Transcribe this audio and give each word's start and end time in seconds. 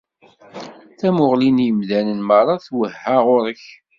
Tamuɣli 0.99 1.49
n 1.51 1.63
yimdanen 1.65 2.19
meṛṛa 2.27 2.55
twehha 2.65 3.17
ɣur-k. 3.25 3.63